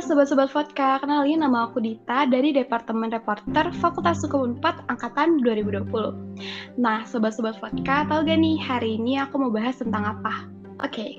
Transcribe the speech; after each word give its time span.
Sobat-Sobat 0.00 0.48
Vodka, 0.48 0.96
kenalin 0.96 1.44
nama 1.44 1.68
aku 1.68 1.76
Dita 1.76 2.24
dari 2.24 2.56
Departemen 2.56 3.12
Reporter 3.12 3.68
Fakultas 3.84 4.24
Hukum 4.24 4.56
4 4.56 4.88
Angkatan 4.88 5.44
2020. 5.44 6.80
Nah, 6.80 7.04
Sobat-Sobat 7.04 7.60
Vodka, 7.60 8.08
tahu 8.08 8.24
gak 8.24 8.40
nih 8.40 8.56
hari 8.56 8.96
ini 8.96 9.20
aku 9.20 9.36
mau 9.36 9.52
bahas 9.52 9.76
tentang 9.76 10.08
apa? 10.08 10.48
Oke, 10.80 11.04
okay, 11.04 11.10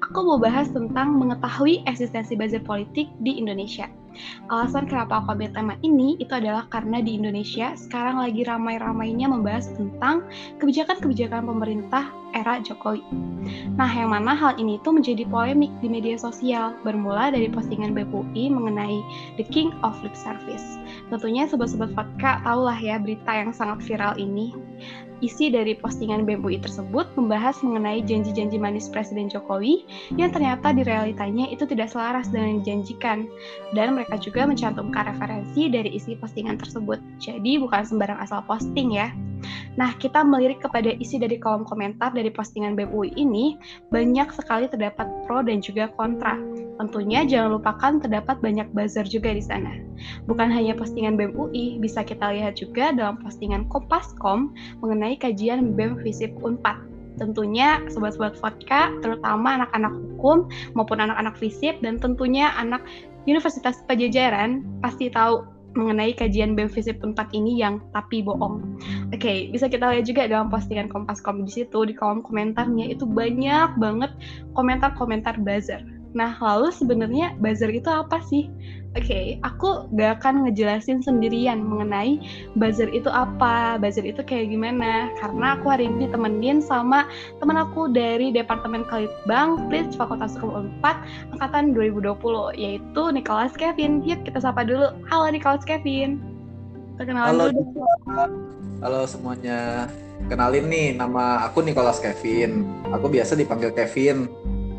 aku 0.00 0.24
mau 0.24 0.40
bahas 0.40 0.72
tentang 0.72 1.20
mengetahui 1.20 1.84
eksistensi 1.84 2.32
buzzer 2.32 2.64
politik 2.64 3.12
di 3.20 3.36
Indonesia. 3.36 3.92
Alasan 4.50 4.90
kenapa 4.90 5.22
aku 5.22 5.38
ambil 5.38 5.50
tema 5.54 5.74
ini 5.86 6.18
itu 6.18 6.32
adalah 6.34 6.66
karena 6.68 6.98
di 7.00 7.16
Indonesia 7.16 7.72
sekarang 7.78 8.18
lagi 8.18 8.42
ramai-ramainya 8.44 9.30
membahas 9.30 9.70
tentang 9.74 10.26
kebijakan-kebijakan 10.58 11.46
pemerintah 11.46 12.10
era 12.34 12.62
Jokowi. 12.62 13.02
Nah, 13.74 13.90
yang 13.90 14.14
mana 14.14 14.34
hal 14.34 14.54
ini 14.58 14.78
tuh 14.86 14.94
menjadi 14.94 15.26
polemik 15.26 15.70
di 15.82 15.90
media 15.90 16.14
sosial, 16.14 16.78
bermula 16.86 17.34
dari 17.34 17.50
postingan 17.50 17.90
BPUI 17.94 18.50
mengenai 18.50 19.02
The 19.34 19.44
King 19.50 19.74
of 19.82 19.98
Lip 20.06 20.14
Service. 20.14 20.78
Tentunya 21.10 21.50
sobat-sobat 21.50 21.90
vodka 21.94 22.38
tahulah 22.46 22.78
ya 22.78 23.02
berita 23.02 23.30
yang 23.34 23.50
sangat 23.50 23.82
viral 23.82 24.14
ini. 24.18 24.54
Isi 25.20 25.52
dari 25.52 25.76
postingan 25.76 26.24
BMUI 26.24 26.64
tersebut 26.64 27.04
membahas 27.12 27.60
mengenai 27.60 28.00
janji-janji 28.00 28.56
manis 28.56 28.88
Presiden 28.88 29.28
Jokowi 29.28 29.84
yang 30.16 30.32
ternyata 30.32 30.72
di 30.72 30.80
realitanya 30.80 31.44
itu 31.52 31.68
tidak 31.68 31.92
selaras 31.92 32.32
dengan 32.32 32.56
yang 32.56 32.60
dijanjikan. 32.64 33.28
Dan 33.76 34.00
mereka 34.00 34.16
juga 34.16 34.48
mencantumkan 34.48 35.12
referensi 35.12 35.68
dari 35.68 35.92
isi 35.92 36.16
postingan 36.16 36.56
tersebut. 36.56 36.96
Jadi 37.20 37.60
bukan 37.60 37.84
sembarang 37.84 38.16
asal 38.16 38.40
posting 38.48 38.96
ya. 38.96 39.12
Nah, 39.76 39.92
kita 39.96 40.24
melirik 40.24 40.64
kepada 40.64 40.92
isi 40.96 41.16
dari 41.16 41.36
kolom 41.36 41.68
komentar 41.68 42.12
dari 42.12 42.28
postingan 42.32 42.76
BMUI 42.76 43.16
ini, 43.16 43.60
banyak 43.92 44.32
sekali 44.32 44.68
terdapat 44.68 45.08
pro 45.28 45.44
dan 45.44 45.60
juga 45.60 45.88
kontra. 45.96 46.36
Tentunya 46.80 47.28
jangan 47.28 47.60
lupakan 47.60 47.92
terdapat 48.00 48.40
banyak 48.40 48.72
buzzer 48.72 49.04
juga 49.04 49.36
di 49.36 49.44
sana. 49.44 49.90
Bukan 50.24 50.48
hanya 50.48 50.72
postingan 50.76 51.16
BEM 51.18 51.52
bisa 51.80 52.00
kita 52.00 52.32
lihat 52.32 52.56
juga 52.56 52.92
dalam 52.94 53.20
postingan 53.20 53.68
Kompaskom 53.68 54.54
mengenai 54.80 55.09
kajian 55.16 55.74
BEM 55.74 56.02
Visip 56.02 56.34
Unpad. 56.42 56.76
Tentunya 57.18 57.82
sobat-sobat 57.92 58.38
vodka, 58.40 58.94
terutama 59.04 59.60
anak-anak 59.60 59.92
hukum 59.92 60.48
maupun 60.72 61.02
anak-anak 61.02 61.36
FISIP 61.36 61.82
dan 61.84 62.00
tentunya 62.00 62.54
anak 62.56 62.80
Universitas 63.28 63.84
Pajajaran 63.84 64.64
pasti 64.80 65.12
tahu 65.12 65.44
mengenai 65.78 66.16
kajian 66.16 66.58
BEM 66.58 66.66
Visip 66.72 66.98
4 66.98 67.14
ini 67.36 67.60
yang 67.62 67.78
tapi 67.94 68.26
bohong. 68.26 68.80
Oke, 69.14 69.20
okay, 69.20 69.38
bisa 69.54 69.70
kita 69.70 69.86
lihat 69.94 70.06
juga 70.08 70.26
dalam 70.26 70.50
postingan 70.50 70.90
Kompaskom 70.90 71.46
di 71.46 71.52
situ 71.52 71.86
di 71.86 71.94
kolom 71.94 72.26
komentarnya 72.26 72.90
itu 72.90 73.06
banyak 73.06 73.78
banget 73.78 74.10
komentar-komentar 74.58 75.38
buzzer 75.38 75.99
Nah, 76.10 76.34
lalu 76.42 76.74
sebenarnya 76.74 77.38
buzzer 77.38 77.70
itu 77.70 77.86
apa 77.86 78.18
sih? 78.26 78.50
Oke, 78.98 79.06
okay, 79.06 79.26
aku 79.46 79.86
gak 79.94 80.18
akan 80.18 80.42
ngejelasin 80.42 80.98
sendirian 80.98 81.62
mengenai 81.62 82.18
buzzer 82.58 82.90
itu 82.90 83.06
apa, 83.06 83.78
buzzer 83.78 84.02
itu 84.02 84.18
kayak 84.26 84.50
gimana. 84.50 85.14
Karena 85.22 85.54
aku 85.54 85.70
hari 85.70 85.86
ini 85.86 86.10
temenin 86.10 86.58
sama 86.58 87.06
temen 87.38 87.54
aku 87.54 87.86
dari 87.94 88.34
Departemen 88.34 88.82
Kalitbang, 88.90 89.70
Blitz 89.70 89.94
Fakultas 89.94 90.34
Hukum 90.34 90.74
4, 90.82 91.38
Angkatan 91.38 91.70
2020, 91.70 92.58
yaitu 92.58 93.02
Nicholas 93.14 93.54
Kevin. 93.54 94.02
Yuk 94.02 94.26
kita 94.26 94.42
sapa 94.42 94.66
dulu. 94.66 94.90
Halo 95.06 95.30
Nicholas 95.30 95.62
Kevin. 95.62 96.18
Perkenalan 96.98 97.38
Halo, 97.38 97.44
dulu. 97.54 97.86
Halo 98.82 99.00
semuanya. 99.06 99.86
Kenalin 100.26 100.66
nih, 100.66 100.98
nama 100.98 101.46
aku 101.46 101.62
Nicholas 101.62 102.02
Kevin. 102.02 102.66
Aku 102.90 103.06
biasa 103.06 103.38
dipanggil 103.38 103.70
Kevin 103.70 104.26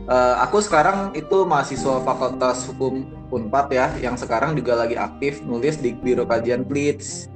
Uh, 0.09 0.35
aku 0.41 0.57
sekarang 0.65 1.13
itu 1.13 1.45
mahasiswa 1.45 2.01
Fakultas 2.01 2.65
Hukum 2.65 3.05
Unpad 3.29 3.67
ya, 3.69 3.87
yang 4.01 4.17
sekarang 4.17 4.57
juga 4.57 4.73
lagi 4.73 4.97
aktif 4.97 5.45
nulis 5.45 5.77
di 5.77 5.93
Biro 5.93 6.25
Kajian 6.25 6.65
Blitz. 6.65 7.29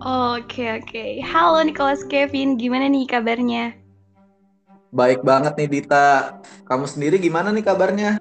Oke 0.00 0.80
oke, 0.80 1.20
halo 1.20 1.60
Nicholas 1.66 2.00
Kevin, 2.08 2.56
gimana 2.56 2.88
nih 2.88 3.04
kabarnya? 3.04 3.76
Baik 4.88 5.20
banget 5.20 5.52
nih 5.60 5.68
Dita, 5.68 6.40
kamu 6.64 6.88
sendiri 6.88 7.20
gimana 7.20 7.52
nih 7.52 7.64
kabarnya? 7.66 8.16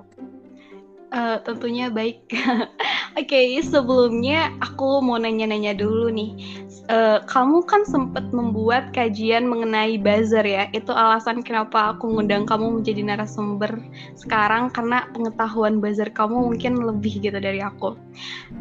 Uh, 1.16 1.40
tentunya 1.48 1.88
baik. 1.88 2.28
Oke, 3.16 3.32
okay, 3.32 3.48
sebelumnya 3.64 4.52
aku 4.60 5.00
mau 5.00 5.16
nanya-nanya 5.16 5.72
dulu 5.72 6.12
nih. 6.12 6.36
Uh, 6.92 7.24
kamu 7.24 7.64
kan 7.64 7.88
sempat 7.88 8.36
membuat 8.36 8.92
kajian 8.92 9.48
mengenai 9.48 9.96
buzzer 9.96 10.44
ya. 10.44 10.68
Itu 10.76 10.92
alasan 10.92 11.40
kenapa 11.40 11.96
aku 11.96 12.12
ngundang 12.12 12.44
kamu 12.44 12.84
menjadi 12.84 13.00
narasumber 13.08 13.80
sekarang 14.20 14.68
karena 14.76 15.08
pengetahuan 15.16 15.80
buzzer 15.80 16.12
kamu 16.12 16.52
mungkin 16.52 16.84
lebih 16.84 17.24
gitu 17.24 17.40
dari 17.40 17.64
aku. 17.64 17.96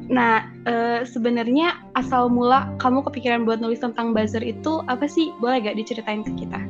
Nah, 0.06 0.46
uh, 0.70 1.02
sebenarnya 1.02 1.74
asal 1.98 2.30
mula 2.30 2.70
kamu 2.78 3.02
kepikiran 3.10 3.42
buat 3.42 3.58
nulis 3.58 3.82
tentang 3.82 4.14
buzzer 4.14 4.46
itu 4.46 4.78
apa 4.86 5.10
sih? 5.10 5.34
Boleh 5.42 5.58
gak 5.58 5.74
diceritain 5.74 6.22
ke 6.22 6.46
kita? 6.46 6.62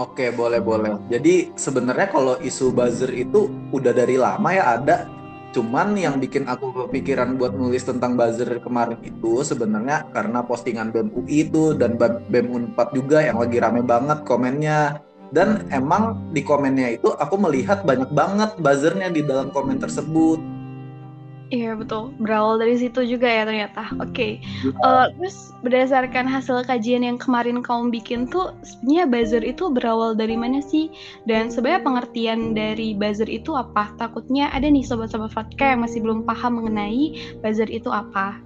Oke, 0.00 0.32
boleh 0.32 0.64
boleh. 0.64 0.96
Jadi 1.12 1.52
sebenarnya 1.60 2.08
kalau 2.08 2.40
isu 2.40 2.72
buzzer 2.72 3.12
itu 3.12 3.52
udah 3.68 3.92
dari 3.92 4.16
lama 4.16 4.48
ya 4.48 4.80
ada 4.80 5.04
Cuman 5.50 5.98
yang 5.98 6.22
bikin 6.22 6.46
aku 6.46 6.70
kepikiran 6.70 7.34
buat 7.34 7.50
nulis 7.58 7.82
tentang 7.82 8.14
buzzer 8.14 8.62
kemarin 8.62 9.02
itu 9.02 9.42
sebenarnya 9.42 10.06
karena 10.14 10.46
postingan 10.46 10.94
BEM 10.94 11.10
UI 11.10 11.50
itu 11.50 11.74
dan 11.74 11.98
BEM 11.98 12.54
Unpad 12.54 12.94
juga 12.94 13.18
yang 13.18 13.42
lagi 13.42 13.58
rame 13.58 13.82
banget 13.82 14.22
komennya. 14.22 15.02
Dan 15.30 15.66
emang 15.70 16.30
di 16.34 16.42
komennya 16.42 16.98
itu 16.98 17.14
aku 17.18 17.38
melihat 17.38 17.82
banyak 17.82 18.10
banget 18.14 18.50
buzzernya 18.62 19.10
di 19.10 19.22
dalam 19.26 19.50
komen 19.50 19.78
tersebut 19.78 20.38
Iya 21.50 21.74
betul, 21.74 22.14
berawal 22.22 22.62
dari 22.62 22.78
situ 22.78 23.02
juga 23.02 23.26
ya 23.26 23.42
ternyata. 23.42 23.90
Oke, 23.98 24.38
okay. 24.38 24.72
uh, 24.86 25.10
eh, 25.10 25.18
terus 25.18 25.50
berdasarkan 25.66 26.30
hasil 26.30 26.62
kajian 26.62 27.02
yang 27.02 27.18
kemarin 27.18 27.58
kamu 27.58 27.90
bikin 27.90 28.30
tuh, 28.30 28.54
sebenarnya 28.62 29.04
buzzer 29.10 29.42
itu 29.42 29.66
berawal 29.66 30.14
dari 30.14 30.38
mana 30.38 30.62
sih? 30.62 30.94
Dan 31.26 31.50
sebenarnya 31.50 31.82
pengertian 31.82 32.54
dari 32.54 32.94
buzzer 32.94 33.26
itu 33.26 33.58
apa? 33.58 33.90
Takutnya 33.98 34.46
ada 34.54 34.70
nih 34.70 34.86
sobat-sobat 34.86 35.34
Fatka 35.34 35.74
yang 35.74 35.82
masih 35.82 35.98
belum 35.98 36.22
paham 36.22 36.62
mengenai 36.62 37.18
buzzer 37.42 37.66
itu 37.66 37.90
apa. 37.90 38.38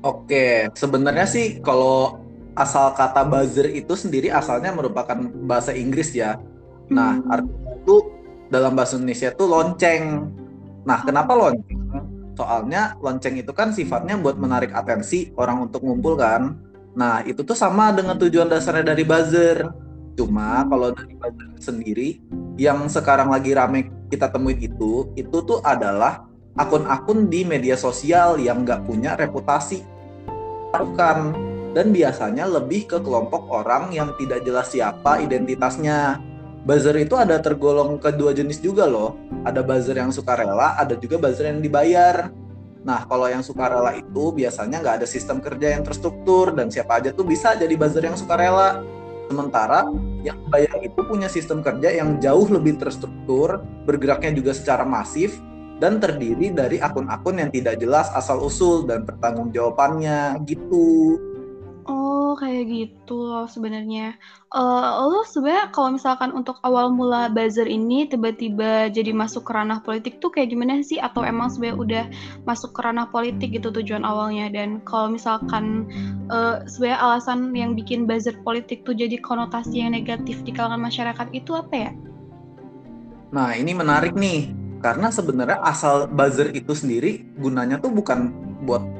Oke, 0.00 0.72
sebenarnya 0.72 1.28
sih 1.28 1.60
kalau 1.60 2.16
asal 2.56 2.96
kata 2.96 3.28
buzzer 3.28 3.68
itu 3.68 3.92
sendiri 3.92 4.32
asalnya 4.32 4.72
merupakan 4.72 5.20
bahasa 5.44 5.76
Inggris 5.76 6.16
ya. 6.16 6.40
Nah, 6.88 7.20
hmm. 7.20 7.28
artinya 7.28 7.72
itu 7.76 7.96
dalam 8.48 8.72
bahasa 8.72 8.96
Indonesia 8.96 9.36
itu 9.36 9.44
lonceng 9.44 10.32
Nah, 10.86 11.02
kenapa 11.02 11.34
lonceng? 11.34 11.80
Soalnya 12.38 12.94
lonceng 13.02 13.34
itu 13.34 13.50
kan 13.50 13.74
sifatnya 13.74 14.14
buat 14.14 14.38
menarik 14.38 14.70
atensi 14.70 15.34
orang 15.34 15.66
untuk 15.66 15.82
ngumpul 15.82 16.14
kan. 16.14 16.54
Nah, 16.94 17.26
itu 17.26 17.42
tuh 17.42 17.58
sama 17.58 17.90
dengan 17.90 18.14
tujuan 18.14 18.46
dasarnya 18.46 18.94
dari 18.94 19.02
buzzer. 19.02 19.66
Cuma 20.14 20.62
kalau 20.66 20.94
dari 20.94 21.14
buzzer 21.18 21.50
sendiri, 21.58 22.22
yang 22.54 22.86
sekarang 22.86 23.30
lagi 23.30 23.54
rame 23.54 23.90
kita 24.10 24.30
temuin 24.30 24.58
itu, 24.58 25.10
itu 25.18 25.38
tuh 25.42 25.58
adalah 25.66 26.26
akun-akun 26.58 27.30
di 27.30 27.46
media 27.46 27.78
sosial 27.78 28.38
yang 28.38 28.66
nggak 28.66 28.86
punya 28.86 29.14
reputasi. 29.18 29.82
Bukan. 30.74 31.46
Dan 31.76 31.94
biasanya 31.94 32.48
lebih 32.48 32.90
ke 32.90 32.98
kelompok 32.98 33.46
orang 33.52 33.92
yang 33.94 34.10
tidak 34.18 34.42
jelas 34.42 34.72
siapa 34.72 35.20
identitasnya 35.22 36.18
buzzer 36.64 36.96
itu 36.98 37.14
ada 37.14 37.38
tergolong 37.38 37.98
kedua 37.98 38.34
jenis 38.34 38.58
juga 38.62 38.86
loh. 38.86 39.18
Ada 39.46 39.62
buzzer 39.62 39.98
yang 39.98 40.10
sukarela, 40.10 40.78
ada 40.78 40.94
juga 40.98 41.18
buzzer 41.18 41.50
yang 41.50 41.60
dibayar. 41.62 42.30
Nah, 42.86 43.04
kalau 43.04 43.26
yang 43.26 43.42
sukarela 43.42 43.92
itu 43.98 44.32
biasanya 44.32 44.80
nggak 44.80 44.96
ada 45.02 45.06
sistem 45.08 45.42
kerja 45.42 45.76
yang 45.76 45.82
terstruktur 45.82 46.54
dan 46.54 46.70
siapa 46.70 47.02
aja 47.02 47.10
tuh 47.10 47.26
bisa 47.26 47.58
jadi 47.58 47.74
buzzer 47.74 48.06
yang 48.06 48.16
sukarela. 48.16 48.80
Sementara 49.28 49.84
yang 50.24 50.40
bayar 50.48 50.80
itu 50.80 51.00
punya 51.04 51.28
sistem 51.28 51.60
kerja 51.60 51.92
yang 51.92 52.16
jauh 52.16 52.48
lebih 52.48 52.80
terstruktur, 52.80 53.60
bergeraknya 53.84 54.32
juga 54.40 54.56
secara 54.56 54.88
masif, 54.88 55.36
dan 55.78 56.02
terdiri 56.02 56.50
dari 56.50 56.82
akun-akun 56.82 57.38
yang 57.38 57.50
tidak 57.54 57.78
jelas 57.78 58.10
asal-usul 58.14 58.88
dan 58.88 59.06
pertanggungjawabannya 59.06 60.42
gitu. 60.48 61.18
Oh, 62.28 62.36
kayak 62.36 62.68
gitu 62.68 63.24
loh 63.24 63.48
sebenarnya. 63.48 64.12
Uh, 64.52 65.08
lo 65.08 65.24
sebenarnya 65.24 65.72
kalau 65.72 65.96
misalkan 65.96 66.28
untuk 66.36 66.60
awal 66.60 66.92
mula 66.92 67.32
buzzer 67.32 67.64
ini 67.64 68.04
tiba-tiba 68.04 68.92
jadi 68.92 69.16
masuk 69.16 69.48
ke 69.48 69.56
ranah 69.56 69.80
politik 69.80 70.20
tuh 70.20 70.28
kayak 70.28 70.52
gimana 70.52 70.84
sih? 70.84 71.00
Atau 71.00 71.24
emang 71.24 71.48
sebenarnya 71.48 71.80
udah 71.80 72.04
masuk 72.44 72.76
ke 72.76 72.84
ranah 72.84 73.08
politik 73.08 73.56
gitu 73.56 73.72
tujuan 73.72 74.04
awalnya? 74.04 74.52
Dan 74.52 74.84
kalau 74.84 75.08
misalkan 75.08 75.88
uh, 76.28 76.60
sebenarnya 76.68 77.00
alasan 77.00 77.48
yang 77.56 77.72
bikin 77.72 78.04
buzzer 78.04 78.36
politik 78.44 78.84
tuh 78.84 78.92
jadi 78.92 79.16
konotasi 79.24 79.80
yang 79.80 79.96
negatif 79.96 80.44
di 80.44 80.52
kalangan 80.52 80.84
masyarakat 80.84 81.32
itu 81.32 81.56
apa 81.56 81.74
ya? 81.80 81.90
Nah, 83.32 83.56
ini 83.56 83.72
menarik 83.72 84.12
nih. 84.12 84.52
Karena 84.84 85.08
sebenarnya 85.08 85.64
asal 85.64 86.12
buzzer 86.12 86.52
itu 86.52 86.76
sendiri 86.76 87.24
gunanya 87.40 87.80
tuh 87.80 87.88
bukan 87.88 88.36
buat 88.68 88.97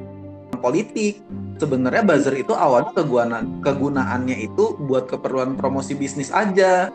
politik 0.59 1.23
sebenarnya 1.59 2.03
buzzer 2.05 2.35
itu 2.39 2.55
awalnya 2.55 2.95
kegunaan 2.95 3.59
kegunaannya 3.59 4.47
itu 4.47 4.79
buat 4.87 5.11
keperluan 5.11 5.59
promosi 5.59 5.95
bisnis 5.95 6.31
aja. 6.31 6.91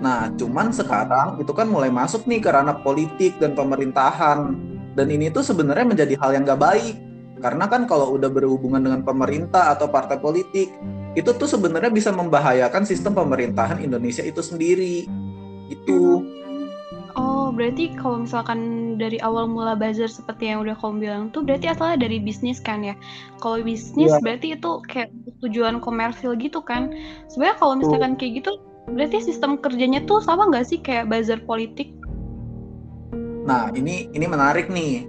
Nah, 0.00 0.32
cuman 0.40 0.72
sekarang 0.72 1.36
itu 1.40 1.52
kan 1.52 1.68
mulai 1.68 1.92
masuk 1.92 2.24
nih 2.24 2.40
ke 2.40 2.48
ranah 2.48 2.80
politik 2.80 3.36
dan 3.36 3.52
pemerintahan. 3.52 4.56
Dan 4.92 5.08
ini 5.08 5.28
tuh 5.28 5.44
sebenarnya 5.44 5.84
menjadi 5.84 6.14
hal 6.16 6.36
yang 6.36 6.44
gak 6.48 6.60
baik. 6.60 6.96
Karena 7.42 7.66
kan 7.66 7.84
kalau 7.90 8.16
udah 8.16 8.30
berhubungan 8.30 8.80
dengan 8.80 9.02
pemerintah 9.02 9.74
atau 9.74 9.90
partai 9.90 10.16
politik, 10.16 10.70
itu 11.12 11.30
tuh 11.36 11.48
sebenarnya 11.48 11.92
bisa 11.92 12.08
membahayakan 12.14 12.88
sistem 12.88 13.12
pemerintahan 13.12 13.82
Indonesia 13.82 14.24
itu 14.24 14.40
sendiri. 14.40 15.04
Itu. 15.68 16.24
Berarti 17.52 17.92
kalau 18.00 18.24
misalkan 18.24 18.60
dari 18.96 19.20
awal 19.20 19.44
mula 19.44 19.76
buzzer 19.76 20.08
seperti 20.08 20.48
yang 20.48 20.64
udah 20.64 20.72
kamu 20.80 21.04
bilang 21.04 21.22
tuh 21.36 21.44
berarti 21.44 21.68
asalnya 21.68 22.08
dari 22.08 22.16
bisnis 22.16 22.58
kan 22.58 22.80
ya. 22.80 22.96
Kalau 23.44 23.60
bisnis 23.60 24.08
Iya. 24.08 24.20
berarti 24.24 24.46
itu 24.56 24.70
kayak 24.88 25.12
tujuan 25.44 25.76
komersil 25.84 26.32
gitu 26.40 26.64
kan. 26.64 26.90
Sebenarnya 27.28 27.56
kalau 27.60 27.74
misalkan 27.76 28.16
kayak 28.16 28.42
gitu 28.42 28.50
berarti 28.90 29.22
sistem 29.22 29.60
kerjanya 29.60 30.02
tuh 30.08 30.24
sama 30.24 30.48
nggak 30.48 30.66
sih 30.66 30.78
kayak 30.80 31.12
buzzer 31.12 31.38
politik? 31.44 31.92
Nah, 33.44 33.68
ini 33.74 34.08
ini 34.16 34.26
menarik 34.26 34.72
nih. 34.72 35.06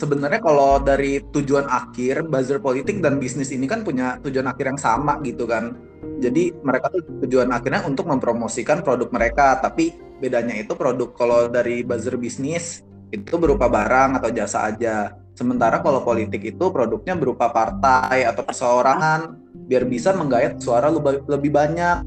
Sebenarnya 0.00 0.42
kalau 0.42 0.82
dari 0.82 1.22
tujuan 1.30 1.70
akhir, 1.70 2.26
buzzer 2.26 2.58
politik 2.58 2.98
dan 2.98 3.22
bisnis 3.22 3.54
ini 3.54 3.70
kan 3.70 3.86
punya 3.86 4.18
tujuan 4.26 4.50
akhir 4.50 4.74
yang 4.74 4.80
sama 4.80 5.22
gitu 5.22 5.46
kan. 5.46 5.78
Jadi 6.18 6.50
mereka 6.66 6.90
tuh 6.90 7.06
tujuan 7.22 7.54
akhirnya 7.54 7.86
untuk 7.86 8.10
mempromosikan 8.10 8.82
produk 8.82 9.06
mereka, 9.14 9.62
tapi 9.62 9.94
bedanya 10.22 10.54
itu 10.54 10.78
produk 10.78 11.10
kalau 11.18 11.50
dari 11.50 11.82
buzzer 11.82 12.14
bisnis 12.14 12.86
itu 13.10 13.34
berupa 13.34 13.66
barang 13.66 14.22
atau 14.22 14.30
jasa 14.30 14.70
aja. 14.70 15.18
Sementara 15.34 15.82
kalau 15.82 16.06
politik 16.06 16.46
itu 16.46 16.70
produknya 16.70 17.18
berupa 17.18 17.50
partai 17.50 18.22
atau 18.22 18.46
perseorangan 18.46 19.34
biar 19.66 19.82
bisa 19.90 20.14
menggayat 20.14 20.62
suara 20.62 20.86
lebih, 20.86 21.26
lebih 21.26 21.50
banyak. 21.50 22.06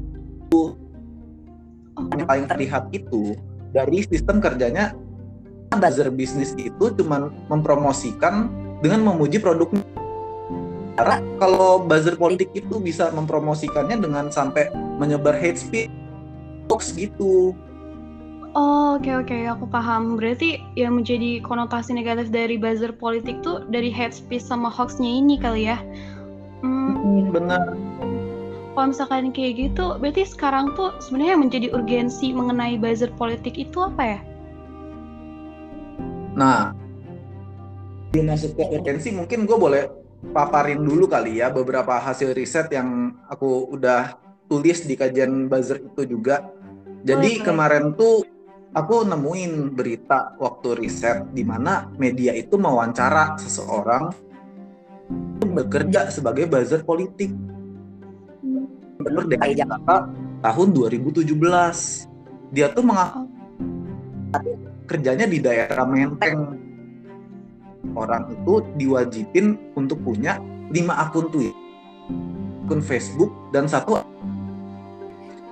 Yang 2.16 2.26
paling 2.26 2.46
terlihat 2.48 2.88
itu 2.96 3.36
dari 3.76 4.00
sistem 4.08 4.40
kerjanya 4.40 4.96
buzzer 5.76 6.08
bisnis 6.08 6.56
itu 6.56 6.88
cuma 6.96 7.28
mempromosikan 7.52 8.48
dengan 8.80 9.04
memuji 9.12 9.36
produknya. 9.36 9.84
Karena 10.96 11.20
kalau 11.36 11.84
buzzer 11.84 12.16
politik 12.16 12.48
itu 12.56 12.80
bisa 12.80 13.12
mempromosikannya 13.12 14.00
dengan 14.00 14.32
sampai 14.32 14.72
menyebar 14.96 15.36
hate 15.36 15.60
speech, 15.60 15.92
hoax 16.72 16.96
gitu. 16.96 17.52
Oh, 18.56 18.96
oke 18.96 19.12
oke, 19.12 19.36
aku 19.52 19.68
paham. 19.68 20.16
Berarti 20.16 20.64
yang 20.80 20.96
menjadi 20.96 21.44
konotasi 21.44 21.92
negatif 21.92 22.32
dari 22.32 22.56
buzzer 22.56 22.88
politik 22.88 23.44
tuh 23.44 23.68
dari 23.68 23.92
hate 23.92 24.16
speech 24.16 24.40
sama 24.40 24.72
hoaxnya 24.72 25.12
ini 25.12 25.36
kali 25.36 25.68
ya. 25.68 25.76
Hmm, 26.64 27.28
benar. 27.28 27.76
Kalau 28.72 28.86
misalkan 28.88 29.28
kayak 29.36 29.60
gitu, 29.60 30.00
berarti 30.00 30.24
sekarang 30.24 30.72
tuh 30.72 30.96
sebenarnya 31.04 31.36
yang 31.36 31.44
menjadi 31.44 31.68
urgensi 31.76 32.32
mengenai 32.32 32.80
buzzer 32.80 33.12
politik 33.20 33.60
itu 33.60 33.76
apa 33.84 34.16
ya? 34.16 34.20
Nah, 36.32 36.72
masuk 38.16 38.56
ke 38.56 38.64
urgensi 38.72 39.12
mungkin 39.12 39.44
gue 39.44 39.58
boleh 39.60 39.84
paparin 40.32 40.80
dulu 40.80 41.04
kali 41.04 41.44
ya 41.44 41.52
beberapa 41.52 42.00
hasil 42.00 42.32
riset 42.32 42.72
yang 42.72 43.20
aku 43.28 43.68
udah 43.68 44.16
tulis 44.48 44.80
di 44.88 44.96
kajian 44.96 45.44
buzzer 45.44 45.76
itu 45.76 46.08
juga. 46.08 46.40
Jadi 47.04 47.36
boleh. 47.36 47.44
kemarin 47.44 47.92
tuh 47.92 48.35
aku 48.76 49.08
nemuin 49.08 49.72
berita 49.72 50.36
waktu 50.36 50.84
riset 50.84 51.32
di 51.32 51.40
mana 51.40 51.88
media 51.96 52.36
itu 52.36 52.60
mewawancara 52.60 53.40
seseorang 53.40 54.12
bekerja 55.56 56.12
sebagai 56.12 56.44
buzzer 56.44 56.84
politik. 56.84 57.32
Gubernur 59.00 59.24
DKI 59.32 59.56
Jakarta 59.56 60.12
tahun 60.44 60.68
2017. 60.76 61.24
Dia 62.52 62.68
tuh 62.76 62.84
mengaku 62.84 63.24
kerjanya 64.84 65.24
di 65.24 65.40
daerah 65.40 65.88
Menteng. 65.88 66.60
Orang 67.96 68.28
itu 68.28 68.60
diwajibin 68.76 69.56
untuk 69.78 70.02
punya 70.04 70.36
5 70.68 70.74
akun 70.90 71.30
Twitter, 71.32 71.56
akun 72.66 72.82
Facebook, 72.82 73.30
dan 73.54 73.70
satu 73.70 74.02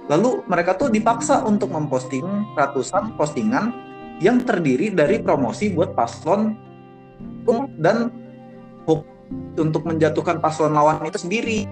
Lalu 0.04 0.44
mereka 0.44 0.76
tuh 0.76 0.92
dipaksa 0.92 1.40
untuk 1.48 1.72
memposting 1.72 2.24
ratusan 2.52 3.16
postingan 3.16 3.72
yang 4.20 4.44
terdiri 4.44 4.92
dari 4.92 5.18
promosi 5.20 5.72
buat 5.72 5.96
paslon 5.96 6.52
dan 7.80 8.12
hoax 8.84 9.04
untuk 9.56 9.82
menjatuhkan 9.88 10.44
paslon 10.44 10.76
lawan 10.76 11.00
itu 11.08 11.16
sendiri. 11.16 11.64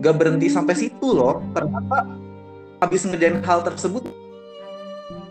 Gak 0.00 0.16
berhenti 0.16 0.48
sampai 0.48 0.72
situ 0.72 1.12
loh. 1.12 1.44
Ternyata 1.52 2.08
habis 2.80 3.04
ngerjain 3.04 3.44
hal 3.44 3.60
tersebut 3.60 4.08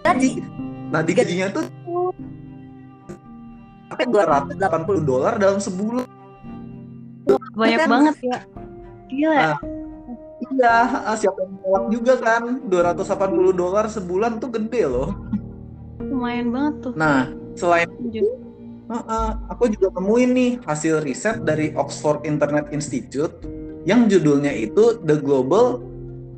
gaji. 0.05 0.45
Nah 0.93 1.01
di 1.01 1.11
gajinya 1.17 1.49
tuh 1.49 1.65
sampai 3.89 4.05
280 4.05 5.01
dolar 5.01 5.33
dalam 5.41 5.57
sebulan. 5.57 6.05
Banyak 7.57 7.79
Kan? 7.81 7.89
banget 7.89 8.15
ya. 8.21 8.37
Gila. 9.09 9.33
Nah, 9.33 9.57
Iya, 10.39 10.75
ah, 11.03 11.15
siapa 11.19 11.39
nolak 11.69 11.85
juga 11.93 12.13
kan? 12.17 12.65
280 12.65 13.53
dolar 13.53 13.85
sebulan 13.85 14.41
tuh 14.41 14.49
gede 14.49 14.89
loh. 14.89 15.13
Lumayan 16.01 16.49
banget 16.49 16.73
tuh. 16.89 16.93
Nah, 16.97 17.29
selain 17.53 17.85
Lanjut. 17.85 18.25
Heeh, 18.89 19.29
aku 19.53 19.69
juga 19.69 19.93
nemuin 20.01 20.29
nih 20.33 20.51
hasil 20.65 21.05
riset 21.05 21.45
dari 21.45 21.69
Oxford 21.77 22.25
Internet 22.25 22.73
Institute 22.73 23.37
yang 23.85 24.09
judulnya 24.09 24.49
itu 24.49 24.97
The 25.05 25.21
Global 25.21 25.77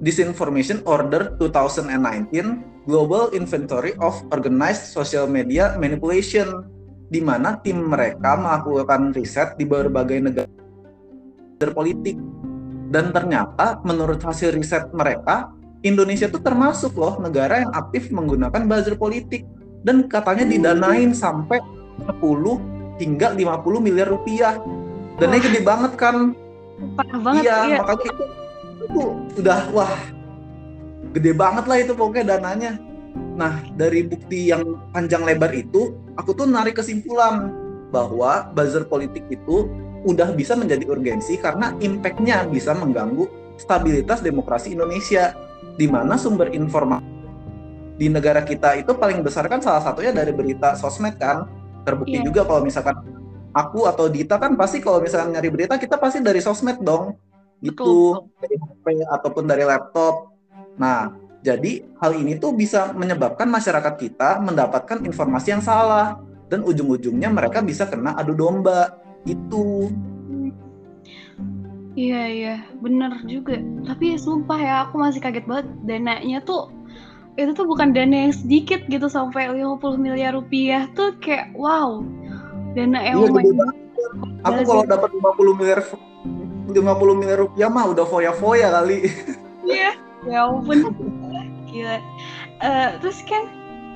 Disinformation 0.04 0.84
Order 0.84 1.40
2019 1.40 2.92
Global 2.92 3.32
Inventory 3.32 3.96
of 4.04 4.20
Organized 4.36 4.92
Social 4.92 5.32
Media 5.32 5.80
Manipulation 5.80 6.68
di 7.08 7.24
mana 7.24 7.56
tim 7.64 7.88
mereka 7.88 8.36
melakukan 8.36 9.16
riset 9.16 9.56
di 9.56 9.64
berbagai 9.64 10.20
negara 10.20 11.72
politik 11.72 12.20
dan 12.92 13.16
ternyata 13.16 13.80
menurut 13.88 14.20
hasil 14.20 14.52
riset 14.52 14.92
mereka 14.92 15.56
Indonesia 15.82 16.28
tuh 16.30 16.44
termasuk 16.44 16.94
loh 16.94 17.18
negara 17.24 17.64
yang 17.64 17.72
aktif 17.74 18.12
menggunakan 18.12 18.68
buzzer 18.68 19.00
politik 19.00 19.48
dan 19.82 20.06
katanya 20.06 20.46
didanain 20.46 21.16
sampai 21.16 21.58
10 22.06 22.22
hingga 23.02 23.34
50 23.34 23.82
miliar 23.82 24.12
rupiah. 24.12 24.62
Dananya 25.18 25.42
Wah. 25.42 25.48
gede 25.50 25.62
banget 25.66 25.92
kan? 25.98 26.16
Parah 26.98 27.20
banget 27.22 27.44
iya, 27.46 27.58
iya. 27.66 27.78
makanya 27.82 28.04
itu, 28.10 28.24
itu 28.86 29.02
udah 29.42 29.60
wah 29.74 29.96
gede 31.14 31.32
banget 31.34 31.66
lah 31.66 31.78
itu 31.82 31.94
pokoknya 31.98 32.38
dananya. 32.38 32.72
Nah, 33.36 33.64
dari 33.74 34.06
bukti 34.06 34.54
yang 34.54 34.78
panjang 34.94 35.26
lebar 35.26 35.50
itu, 35.56 35.98
aku 36.16 36.32
tuh 36.36 36.46
narik 36.46 36.78
kesimpulan 36.78 37.50
bahwa 37.90 38.54
buzzer 38.54 38.86
politik 38.86 39.26
itu 39.34 39.68
udah 40.02 40.34
bisa 40.34 40.58
menjadi 40.58 40.86
urgensi 40.90 41.38
karena 41.38 41.78
impact-nya 41.78 42.50
bisa 42.50 42.74
mengganggu 42.74 43.30
stabilitas 43.58 44.26
demokrasi 44.26 44.74
Indonesia 44.74 45.38
di 45.78 45.86
mana 45.86 46.18
sumber 46.18 46.50
informasi 46.52 47.12
di 48.02 48.10
negara 48.10 48.42
kita 48.42 48.82
itu 48.82 48.98
paling 48.98 49.22
besar 49.22 49.46
kan 49.46 49.62
salah 49.62 49.86
satunya 49.86 50.10
dari 50.10 50.34
berita 50.34 50.74
sosmed 50.74 51.22
kan 51.22 51.46
terbukti 51.86 52.18
Iya. 52.18 52.26
juga 52.26 52.42
kalau 52.50 52.66
misalkan 52.66 52.98
aku 53.54 53.86
atau 53.86 54.10
Dita 54.10 54.42
kan 54.42 54.58
pasti 54.58 54.82
kalau 54.82 54.98
misalkan 54.98 55.38
nyari 55.38 55.54
berita 55.54 55.78
kita 55.78 56.02
pasti 56.02 56.18
dari 56.18 56.42
sosmed 56.42 56.82
dong 56.82 57.14
gitu. 57.62 58.18
Betul, 58.18 58.42
dari 58.42 58.56
HP 58.58 58.86
ataupun 59.06 59.44
dari 59.46 59.64
laptop. 59.70 60.34
Nah 60.82 61.14
jadi 61.46 61.86
hal 62.02 62.18
ini 62.18 62.42
tuh 62.42 62.58
bisa 62.58 62.90
menyebabkan 62.94 63.46
masyarakat 63.50 63.94
kita 63.98 64.42
mendapatkan 64.42 65.06
informasi 65.06 65.54
yang 65.54 65.62
salah 65.62 66.18
dan 66.50 66.66
ujung-ujungnya 66.66 67.30
mereka 67.30 67.62
bisa 67.62 67.86
kena 67.86 68.18
adu 68.18 68.34
domba 68.34 68.98
itu 69.26 69.90
Iya 71.92 72.24
iya, 72.32 72.56
bener 72.80 73.20
juga. 73.28 73.60
Tapi 73.84 74.16
sumpah 74.16 74.56
ya, 74.56 74.76
aku 74.88 74.96
masih 74.96 75.20
kaget 75.20 75.44
banget 75.44 75.68
dananya 75.84 76.40
tuh 76.40 76.72
itu 77.40 77.52
tuh 77.56 77.64
bukan 77.64 77.96
dana 77.96 78.28
yang 78.28 78.36
sedikit 78.36 78.84
gitu 78.92 79.08
sampai 79.08 79.48
50 79.48 80.00
miliar 80.00 80.36
rupiah 80.36 80.88
tuh 80.96 81.16
kayak 81.24 81.52
wow. 81.56 82.04
Dana 82.76 83.00
yang 83.04 83.24
Iya, 83.24 83.28
gede 83.32 83.52
banget. 83.56 83.78
aku 84.44 84.60
kalau 84.68 84.84
dapat 84.88 85.10
50 85.16 85.60
miliar 85.60 85.80
50 86.72 87.20
miliar 87.20 87.40
rupiah 87.44 87.68
mah 87.72 87.92
udah 87.92 88.06
foya-foya 88.08 88.68
kali 88.72 89.08
Iya, 89.68 89.92
ya 90.28 90.48
ampun. 90.48 90.92
Gila. 91.72 91.98
Eh, 92.62 92.90
terus 93.00 93.20
kan 93.28 93.48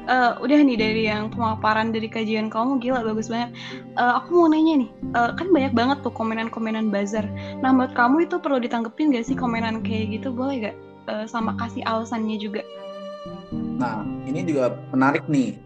eh, 0.05 0.31
udah 0.37 0.59
nih 0.61 0.77
dari 0.77 1.03
yang 1.09 1.33
pemaparan 1.33 1.89
dari 1.89 2.05
kajian 2.05 2.47
kamu 2.49 2.77
gila 2.81 3.01
bagus 3.01 3.27
banget. 3.27 3.51
Eh, 3.97 4.13
aku 4.21 4.29
mau 4.33 4.47
nanya 4.49 4.85
nih, 4.85 4.89
eh, 5.13 5.31
kan 5.33 5.47
banyak 5.49 5.73
banget 5.73 5.97
tuh 6.05 6.13
komenan-komenan 6.13 6.93
buzzer. 6.93 7.25
Nah, 7.59 7.73
menurut 7.73 7.93
kamu 7.97 8.29
itu 8.29 8.37
perlu 8.37 8.57
ditanggepin 8.61 9.13
gak 9.13 9.25
sih 9.25 9.35
komenan 9.37 9.81
kayak 9.81 10.21
gitu? 10.21 10.29
Boleh 10.31 10.71
gak? 10.71 10.75
Eh, 11.05 11.25
sama 11.29 11.53
kasih 11.57 11.85
alasannya 11.85 12.37
juga. 12.41 12.65
Nah, 13.53 14.01
ini 14.25 14.41
juga 14.45 14.73
menarik 14.89 15.25
nih. 15.29 15.57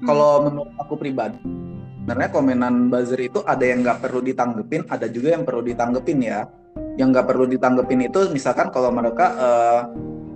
Hmm. 0.00 0.06
Kalau 0.08 0.48
menurut 0.48 0.72
aku 0.80 0.94
pribadi, 0.96 1.38
sebenarnya 2.02 2.30
komenan 2.32 2.74
buzzer 2.88 3.20
itu 3.20 3.44
ada 3.44 3.62
yang 3.62 3.84
nggak 3.84 4.00
perlu 4.02 4.20
ditanggepin, 4.24 4.88
ada 4.88 5.06
juga 5.06 5.38
yang 5.38 5.44
perlu 5.44 5.62
ditanggepin 5.62 6.18
ya. 6.24 6.48
Yang 6.96 7.08
nggak 7.14 7.26
perlu 7.28 7.44
ditanggepin 7.48 8.00
itu 8.08 8.20
misalkan 8.32 8.68
kalau 8.72 8.90
mereka 8.92 9.26
eh, 9.36 9.80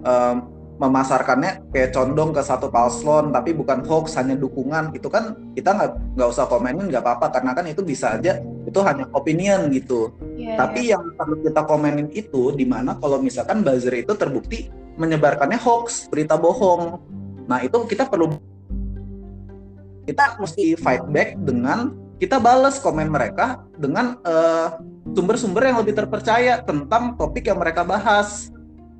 eh, 0.04 0.34
memasarkannya 0.76 1.72
kayak 1.72 1.96
condong 1.96 2.36
ke 2.36 2.42
satu 2.44 2.68
paslon 2.68 3.32
tapi 3.32 3.56
bukan 3.56 3.80
hoax 3.84 4.16
hanya 4.20 4.36
dukungan 4.36 4.92
itu 4.92 5.08
kan 5.08 5.32
kita 5.56 5.72
nggak 5.72 5.90
nggak 6.16 6.28
usah 6.28 6.44
komenin 6.46 6.92
nggak 6.92 7.00
apa-apa 7.00 7.32
karena 7.40 7.56
kan 7.56 7.64
itu 7.64 7.80
bisa 7.80 8.20
aja 8.20 8.40
itu 8.68 8.78
hanya 8.84 9.08
opinion 9.16 9.72
gitu 9.72 10.12
yeah, 10.36 10.60
tapi 10.60 10.92
yeah. 10.92 11.00
yang 11.00 11.16
perlu 11.16 11.40
kita 11.40 11.62
komenin 11.64 12.08
itu 12.12 12.52
di 12.52 12.68
mana 12.68 12.92
kalau 13.00 13.20
misalkan 13.20 13.64
buzzer 13.64 13.96
itu 13.96 14.12
terbukti 14.12 14.68
menyebarkannya 15.00 15.56
hoax 15.56 16.12
berita 16.12 16.36
bohong 16.36 17.00
nah 17.48 17.64
itu 17.64 17.80
kita 17.88 18.04
perlu 18.04 18.36
kita 20.06 20.38
mesti 20.38 20.76
fight 20.78 21.04
back 21.10 21.40
dengan 21.40 22.06
kita 22.16 22.40
balas 22.40 22.80
komen 22.80 23.12
mereka 23.12 23.60
dengan 23.76 24.16
sumber 24.24 24.32
eh, 24.32 24.68
sumber-sumber 25.12 25.62
yang 25.68 25.78
lebih 25.84 25.94
terpercaya 25.96 26.64
tentang 26.64 27.12
topik 27.20 27.44
yang 27.44 27.60
mereka 27.60 27.84
bahas. 27.84 28.48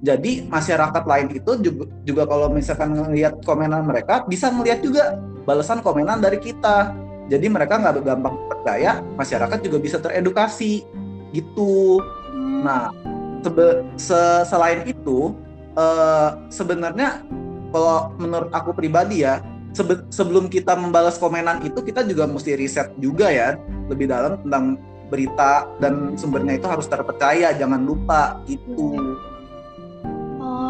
Jadi 0.05 0.45
masyarakat 0.45 1.05
lain 1.09 1.29
itu 1.33 1.51
juga, 1.61 1.85
juga 2.05 2.23
kalau 2.29 2.53
misalkan 2.53 2.93
ngelihat 2.93 3.41
komenan 3.43 3.89
mereka 3.89 4.29
bisa 4.29 4.53
ngelihat 4.53 4.85
juga 4.85 5.17
balasan 5.49 5.81
komenan 5.81 6.21
dari 6.21 6.37
kita. 6.37 6.93
Jadi 7.27 7.47
mereka 7.49 7.81
nggak 7.81 8.05
gampang 8.05 8.37
percaya, 8.47 9.03
masyarakat 9.17 9.59
juga 9.65 9.79
bisa 9.81 9.97
teredukasi 9.99 10.85
gitu. 11.33 11.99
Hmm. 12.31 12.63
Nah, 12.63 12.93
sebe 13.41 13.83
se 13.97 14.21
selain 14.47 14.85
itu 14.85 15.33
uh, 15.79 16.39
sebenarnya 16.53 17.25
kalau 17.71 18.13
menurut 18.19 18.51
aku 18.51 18.75
pribadi 18.77 19.23
ya 19.23 19.39
sebe 19.77 20.03
sebelum 20.09 20.49
kita 20.49 20.73
membalas 20.73 21.21
komenan 21.21 21.61
itu 21.63 21.85
kita 21.85 22.01
juga 22.09 22.25
mesti 22.25 22.57
riset 22.57 22.91
juga 22.97 23.29
ya 23.29 23.61
lebih 23.93 24.09
dalam 24.09 24.41
tentang 24.41 24.81
berita 25.07 25.69
dan 25.79 26.19
sumbernya 26.19 26.59
itu 26.59 26.67
harus 26.67 26.91
terpercaya 26.91 27.55
jangan 27.55 27.85
lupa 27.87 28.43
itu 28.51 28.97
oh, 28.99 29.36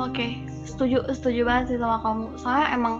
oke 0.06 0.14
okay. 0.14 0.30
setuju 0.62 1.02
setuju 1.10 1.42
banget 1.42 1.74
sih 1.74 1.78
sama 1.82 1.98
kamu. 2.00 2.24
Soalnya 2.38 2.68
emang 2.72 2.96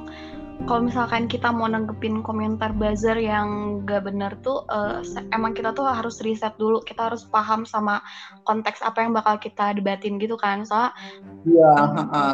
kalau 0.65 0.89
misalkan 0.89 1.29
kita 1.29 1.53
mau 1.53 1.69
nanggepin 1.69 2.25
komentar 2.25 2.73
buzzer 2.73 3.15
yang 3.21 3.81
gak 3.85 4.09
bener 4.09 4.33
tuh 4.41 4.65
uh, 4.73 5.05
emang 5.31 5.53
kita 5.53 5.71
tuh 5.77 5.87
harus 5.87 6.19
riset 6.25 6.57
dulu. 6.59 6.83
Kita 6.83 7.13
harus 7.13 7.29
paham 7.29 7.69
sama 7.69 8.03
konteks 8.49 8.83
apa 8.83 9.05
yang 9.05 9.15
bakal 9.15 9.39
kita 9.39 9.77
debatin 9.77 10.19
gitu 10.19 10.35
kan. 10.35 10.67
Soalnya 10.67 10.97
iya 11.47 11.73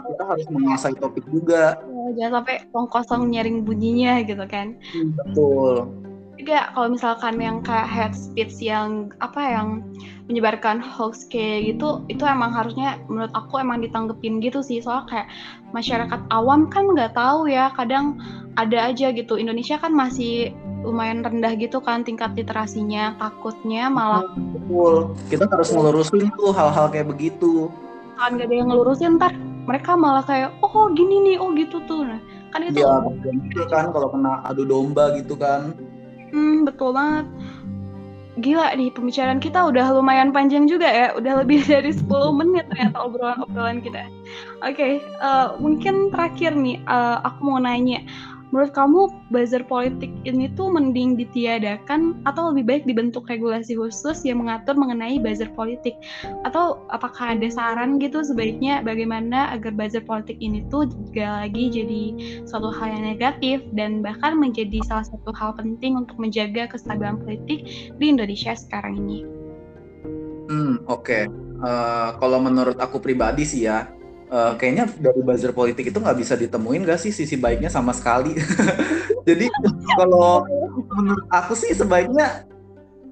kita 0.06 0.22
harus 0.24 0.46
menguasai 0.48 0.96
topik 0.96 1.26
juga. 1.28 1.76
Uh, 1.84 2.10
jangan 2.16 2.40
sampai 2.40 2.56
kosong 2.72 3.28
nyaring 3.28 3.66
bunyinya 3.66 4.24
gitu 4.24 4.44
kan. 4.48 4.80
Hmm, 4.94 5.12
betul 5.18 6.01
juga 6.42 6.74
kalau 6.74 6.98
misalkan 6.98 7.38
yang 7.38 7.62
kayak 7.62 7.86
head 7.86 8.12
speech 8.18 8.58
yang 8.58 9.14
apa 9.22 9.38
yang 9.38 9.86
menyebarkan 10.26 10.82
hoax 10.82 11.22
kayak 11.30 11.70
gitu 11.70 12.02
itu 12.10 12.26
emang 12.26 12.50
harusnya 12.50 12.98
menurut 13.06 13.30
aku 13.30 13.62
emang 13.62 13.78
ditanggepin 13.78 14.42
gitu 14.42 14.58
sih. 14.58 14.82
Soalnya 14.82 15.06
kayak 15.06 15.28
masyarakat 15.70 16.20
awam 16.34 16.66
kan 16.66 16.90
nggak 16.90 17.14
tahu 17.14 17.46
ya 17.46 17.70
kadang 17.78 18.18
ada 18.58 18.90
aja 18.90 19.14
gitu. 19.14 19.38
Indonesia 19.38 19.78
kan 19.78 19.94
masih 19.94 20.50
lumayan 20.82 21.22
rendah 21.22 21.54
gitu 21.54 21.78
kan 21.78 22.02
tingkat 22.02 22.34
literasinya 22.34 23.14
takutnya 23.22 23.86
malah 23.86 24.26
betul. 24.34 25.14
Kita 25.30 25.46
harus 25.46 25.70
ngelurusin 25.70 26.26
tuh 26.34 26.50
hal-hal 26.50 26.90
kayak 26.90 27.06
begitu. 27.06 27.70
Kan 28.18 28.34
gak 28.34 28.50
ada 28.50 28.54
yang 28.54 28.66
ngelurusin 28.74 29.14
ntar 29.14 29.30
mereka 29.62 29.94
malah 29.94 30.26
kayak 30.26 30.50
oh 30.58 30.90
gini 30.90 31.22
nih 31.22 31.36
oh 31.38 31.54
gitu 31.54 31.78
tuh. 31.86 32.02
Nah, 32.02 32.18
kan 32.50 32.66
itu 32.66 32.82
ya, 32.82 32.98
kan 33.70 33.94
kalau 33.94 34.10
kena 34.10 34.42
adu 34.42 34.66
domba 34.66 35.14
gitu 35.16 35.38
kan 35.38 35.72
Hmm, 36.32 36.64
betul 36.64 36.96
banget. 36.96 37.28
Gila 38.40 38.72
nih, 38.80 38.88
pembicaraan 38.96 39.44
kita 39.44 39.60
udah 39.68 39.92
lumayan 39.92 40.32
panjang 40.32 40.64
juga 40.64 40.88
ya. 40.88 41.08
Udah 41.12 41.44
lebih 41.44 41.60
dari 41.68 41.92
10 41.92 42.08
menit 42.32 42.64
ternyata 42.72 42.96
obrolan-obrolan 43.04 43.84
kita. 43.84 44.08
Oke, 44.64 44.72
okay, 44.72 44.92
uh, 45.20 45.52
eh, 45.52 45.60
mungkin 45.60 46.08
terakhir 46.08 46.56
nih, 46.56 46.80
uh, 46.88 47.20
aku 47.22 47.40
mau 47.44 47.60
nanya 47.60 48.00
menurut 48.52 48.72
kamu 48.76 49.08
buzzer 49.32 49.64
politik 49.64 50.12
ini 50.28 50.52
tuh 50.52 50.68
mending 50.68 51.16
ditiadakan 51.16 52.20
atau 52.28 52.52
lebih 52.52 52.64
baik 52.68 52.82
dibentuk 52.84 53.24
regulasi 53.26 53.74
khusus 53.74 54.22
yang 54.22 54.44
mengatur 54.44 54.76
mengenai 54.76 55.16
buzzer 55.16 55.48
politik 55.56 55.96
atau 56.44 56.84
apakah 56.92 57.34
ada 57.34 57.48
saran 57.48 57.96
gitu 57.96 58.20
sebaiknya 58.20 58.84
bagaimana 58.84 59.50
agar 59.56 59.72
buzzer 59.72 60.04
politik 60.04 60.36
ini 60.38 60.62
tuh 60.68 60.86
gak 61.16 61.48
lagi 61.48 61.72
jadi 61.72 62.02
suatu 62.44 62.68
hal 62.70 62.92
yang 62.92 63.04
negatif 63.16 63.64
dan 63.72 64.04
bahkan 64.04 64.36
menjadi 64.36 64.84
salah 64.84 65.08
satu 65.08 65.32
hal 65.32 65.56
penting 65.56 65.96
untuk 65.96 66.20
menjaga 66.20 66.68
kestabilan 66.68 67.18
politik 67.24 67.64
di 67.96 68.04
Indonesia 68.04 68.52
sekarang 68.52 69.00
ini. 69.00 69.24
Hmm, 70.52 70.84
oke. 70.84 71.00
Okay. 71.02 71.24
Uh, 71.62 71.64
eh, 71.64 72.08
kalau 72.18 72.42
menurut 72.42 72.76
aku 72.82 72.98
pribadi 72.98 73.46
sih 73.46 73.70
ya, 73.70 73.86
uh, 74.32 74.52
kayaknya 74.56 74.88
dari 74.96 75.20
buzzer 75.20 75.52
politik 75.52 75.92
itu 75.92 75.98
nggak 76.00 76.18
bisa 76.18 76.34
ditemuin 76.34 76.88
gak 76.88 77.00
sih 77.04 77.12
sisi 77.12 77.36
baiknya 77.36 77.68
sama 77.68 77.92
sekali. 77.92 78.32
Jadi 79.28 79.46
kalau 79.94 80.48
menurut 80.96 81.28
aku 81.28 81.52
sih 81.54 81.76
sebaiknya 81.76 82.48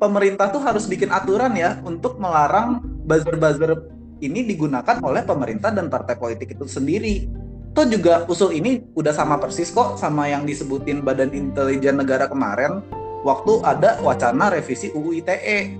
pemerintah 0.01 0.49
tuh 0.49 0.65
harus 0.65 0.89
bikin 0.89 1.13
aturan 1.13 1.53
ya 1.55 1.79
untuk 1.85 2.17
melarang 2.17 2.81
buzzer-buzzer 3.05 3.77
ini 4.25 4.45
digunakan 4.49 4.99
oleh 5.05 5.23
pemerintah 5.23 5.71
dan 5.71 5.93
partai 5.93 6.17
politik 6.17 6.57
itu 6.57 6.65
sendiri. 6.65 7.29
Tuh 7.71 7.87
juga 7.87 8.27
usul 8.27 8.59
ini 8.59 8.83
udah 8.99 9.15
sama 9.15 9.39
persis 9.39 9.71
kok 9.71 9.95
sama 9.95 10.27
yang 10.27 10.43
disebutin 10.43 11.07
Badan 11.07 11.31
Intelijen 11.31 12.03
Negara 12.03 12.27
kemarin 12.27 12.83
waktu 13.23 13.63
ada 13.63 14.03
wacana 14.03 14.51
revisi 14.51 14.91
UU 14.91 15.23
ITE. 15.23 15.79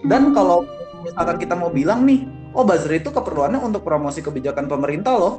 Dan 0.00 0.32
kalau 0.32 0.64
misalkan 1.04 1.36
kita 1.36 1.52
mau 1.52 1.68
bilang 1.68 2.08
nih, 2.08 2.24
oh 2.54 2.64
buzzer 2.66 2.98
itu 2.98 3.10
keperluannya 3.10 3.60
untuk 3.62 3.86
promosi 3.86 4.20
kebijakan 4.24 4.66
pemerintah 4.66 5.14
loh. 5.14 5.34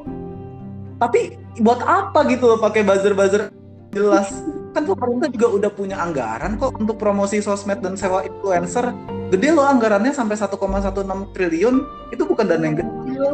Tapi 1.01 1.35
buat 1.59 1.81
apa 1.81 2.23
gitu 2.29 2.55
loh 2.55 2.59
pakai 2.61 2.85
buzzer-buzzer 2.85 3.49
jelas? 3.91 4.29
Kan 4.71 4.87
pemerintah 4.87 5.27
juga 5.27 5.47
udah 5.51 5.71
punya 5.73 5.99
anggaran 5.99 6.55
kok 6.55 6.79
untuk 6.79 6.95
promosi 6.95 7.43
sosmed 7.43 7.83
dan 7.83 7.99
sewa 7.99 8.23
influencer. 8.23 8.95
Gede 9.33 9.51
loh 9.51 9.67
anggarannya 9.67 10.15
sampai 10.15 10.39
1,16 10.39 11.35
triliun. 11.35 11.75
Itu 12.13 12.23
bukan 12.23 12.45
dana 12.47 12.63
yang 12.63 12.77
kecil. 12.79 13.25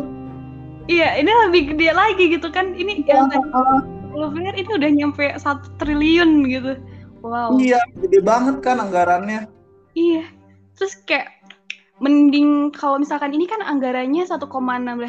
Iya, 0.87 1.19
ini 1.19 1.31
lebih 1.49 1.75
gede 1.75 1.91
lagi 1.91 2.23
gitu 2.31 2.47
kan. 2.49 2.71
Ini 2.71 3.03
ya, 3.03 3.27
yang 3.27 3.51
uh, 3.51 4.31
ini 4.55 4.71
udah 4.71 4.89
nyampe 4.89 5.25
satu 5.35 5.67
triliun 5.77 6.47
gitu. 6.47 6.73
Wow. 7.21 7.59
Iya, 7.59 7.83
gede 7.99 8.23
banget 8.23 8.63
kan 8.63 8.79
anggarannya. 8.79 9.51
Iya. 9.93 10.25
Terus 10.77 10.93
kayak 11.03 11.36
mending 11.97 12.69
kalau 12.77 13.01
misalkan 13.01 13.33
ini 13.33 13.49
kan 13.49 13.57
anggarannya 13.65 14.29
1,16 14.29 14.45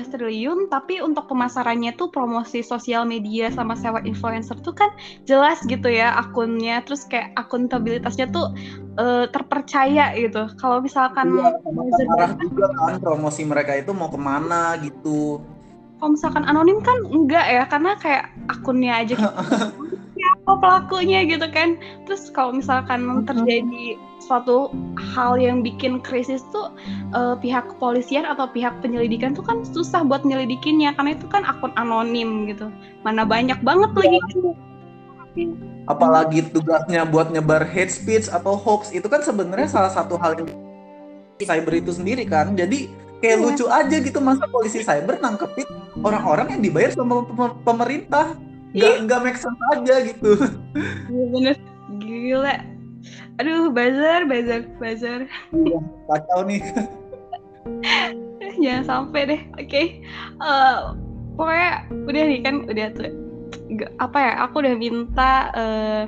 triliun 0.09 0.73
tapi 0.73 1.05
untuk 1.05 1.29
pemasarannya 1.29 1.93
tuh 2.01 2.09
promosi 2.09 2.65
sosial 2.65 3.05
media 3.05 3.53
sama 3.53 3.77
sewa 3.77 4.01
influencer 4.09 4.57
tuh 4.65 4.73
kan 4.73 4.89
jelas 5.29 5.61
gitu 5.69 5.85
ya 5.93 6.17
akunnya 6.17 6.81
terus 6.89 7.05
kayak 7.05 7.37
akuntabilitasnya 7.37 8.33
tuh 8.33 8.57
uh, 8.97 9.29
terpercaya 9.29 10.17
gitu 10.17 10.49
kalau 10.57 10.81
misalkan 10.81 11.37
iya, 11.37 11.53
juga 12.41 12.67
kan 12.73 12.97
promosi 13.05 13.45
mereka 13.45 13.77
itu 13.77 13.93
mau 13.93 14.09
ke 14.09 14.17
mana 14.17 14.81
gitu 14.81 15.45
kalau 16.01 16.15
misalkan 16.17 16.47
anonim 16.49 16.81
kan 16.81 17.05
enggak 17.05 17.47
ya 17.53 17.63
karena 17.67 17.99
kayak 17.99 18.25
akunnya 18.49 18.93
aja 19.03 19.15
gitu. 19.19 19.29
siapa 20.49 20.65
pelakunya 20.65 21.29
gitu 21.29 21.45
kan. 21.53 21.77
Terus 22.09 22.33
kalau 22.33 22.57
misalkan 22.57 23.29
terjadi 23.29 24.01
suatu 24.25 24.73
hal 25.13 25.37
yang 25.37 25.61
bikin 25.61 26.01
krisis 26.01 26.41
tuh 26.49 26.73
uh, 27.13 27.37
pihak 27.37 27.69
kepolisian 27.77 28.25
atau 28.25 28.49
pihak 28.49 28.73
penyelidikan 28.81 29.37
tuh 29.37 29.45
kan 29.45 29.61
susah 29.61 30.01
buat 30.01 30.25
nyelidikinnya. 30.25 30.97
Karena 30.97 31.13
itu 31.13 31.29
kan 31.29 31.45
akun 31.45 31.77
anonim 31.77 32.49
gitu. 32.49 32.73
Mana 33.05 33.29
banyak 33.29 33.61
banget 33.61 33.93
ya. 33.93 34.09
lagi 34.17 35.45
apalagi 35.85 36.41
tugasnya 36.49 37.05
buat 37.05 37.29
nyebar 37.29 37.69
hate 37.69 37.93
speech 37.93 38.33
atau 38.33 38.57
hoax 38.57 38.91
itu 38.97 39.05
kan 39.07 39.21
sebenarnya 39.21 39.69
salah 39.69 39.93
satu 39.93 40.17
hal 40.17 40.35
yang 40.41 40.49
cyber 41.45 41.77
itu 41.77 41.93
sendiri 41.93 42.25
kan. 42.25 42.57
Jadi 42.57 42.89
kayak 43.21 43.37
ya. 43.37 43.45
lucu 43.45 43.65
aja 43.69 43.97
gitu 44.01 44.17
masa 44.25 44.49
polisi 44.49 44.81
cyber 44.81 45.21
nangkepin 45.21 45.69
orang-orang 46.01 46.57
yang 46.57 46.63
dibayar 46.65 46.91
sama 46.97 47.21
pemerintah 47.61 48.33
nggak 48.77 48.95
nggak 49.09 49.21
make 49.25 49.39
sense 49.41 49.63
aja 49.73 49.95
gitu. 50.05 50.31
Iya 51.13 51.25
bener. 51.33 51.57
Gila. 52.05 52.57
Aduh 53.41 53.73
buzzer 53.73 54.21
buzzer 54.29 54.61
buzzer. 54.77 55.21
Iya, 55.55 55.79
kacau 56.11 56.41
nih. 56.45 56.61
Jangan 58.63 58.85
sampai 58.85 59.21
deh 59.25 59.41
oke. 59.57 59.69
Okay. 59.71 59.87
uh, 60.43 60.45
eh, 60.45 60.79
pokoknya 61.39 61.71
udah 62.09 62.23
nih 62.29 62.41
kan 62.45 62.55
udah 62.69 62.87
tuh. 62.93 63.13
Apa 64.03 64.19
ya 64.21 64.33
aku 64.45 64.55
udah 64.61 64.75
minta 64.77 65.33
uh, 65.57 66.03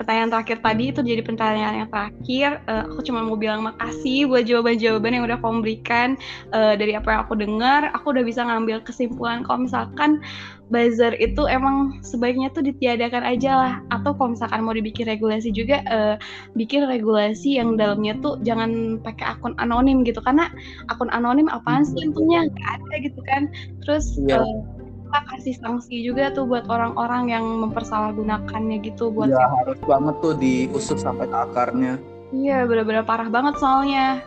pertanyaan 0.00 0.32
terakhir 0.32 0.64
tadi 0.64 0.88
itu 0.88 1.04
jadi 1.04 1.20
pertanyaan 1.20 1.84
yang 1.84 1.90
terakhir. 1.92 2.50
Uh, 2.64 2.88
aku 2.88 3.04
cuma 3.04 3.20
mau 3.20 3.36
bilang 3.36 3.60
makasih 3.60 4.24
buat 4.24 4.48
jawaban-jawaban 4.48 5.12
yang 5.12 5.24
udah 5.28 5.36
kamu 5.36 5.60
berikan 5.60 6.16
uh, 6.56 6.72
dari 6.72 6.96
apa 6.96 7.12
yang 7.12 7.20
aku 7.28 7.36
dengar. 7.36 7.92
Aku 7.92 8.16
udah 8.16 8.24
bisa 8.24 8.40
ngambil 8.48 8.80
kesimpulan 8.80 9.44
kalau 9.44 9.68
misalkan 9.68 10.24
buzzer 10.72 11.12
itu 11.20 11.44
emang 11.50 12.00
sebaiknya 12.00 12.48
tuh 12.56 12.64
ditiadakan 12.64 13.28
aja 13.28 13.52
lah. 13.52 13.74
Atau 13.92 14.16
kalau 14.16 14.32
misalkan 14.32 14.64
mau 14.64 14.72
dibikin 14.72 15.04
regulasi 15.04 15.52
juga, 15.52 15.84
uh, 15.92 16.16
bikin 16.56 16.88
regulasi 16.88 17.60
yang 17.60 17.76
dalamnya 17.76 18.16
tuh 18.24 18.40
jangan 18.40 18.96
pakai 19.04 19.36
akun 19.36 19.52
anonim 19.60 20.00
gitu. 20.08 20.24
Karena 20.24 20.48
akun 20.88 21.12
anonim 21.12 21.52
apaan 21.52 21.84
sih 21.84 22.08
untungnya 22.08 22.48
nggak 22.48 22.68
ada 22.80 22.94
gitu 23.04 23.20
kan. 23.28 23.52
Terus 23.84 24.16
yeah. 24.24 24.40
Iya. 24.40 24.48
uh, 24.48 24.79
kita 25.10 25.26
kasih 25.26 25.54
sanksi 25.58 26.06
juga 26.06 26.30
tuh 26.30 26.46
buat 26.46 26.70
orang-orang 26.70 27.34
yang 27.34 27.42
mempersalahgunakannya 27.42 28.78
gitu 28.86 29.10
buat 29.10 29.26
ya, 29.26 29.42
harus 29.58 29.74
banget 29.82 30.14
tuh 30.22 30.38
diusut 30.38 31.02
sampai 31.02 31.26
ke 31.26 31.34
akarnya. 31.34 31.98
Iya, 32.30 32.62
benar-benar 32.62 33.02
parah 33.02 33.26
banget 33.26 33.58
soalnya. 33.58 34.22